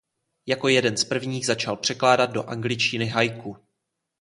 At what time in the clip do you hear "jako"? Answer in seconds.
0.45-0.67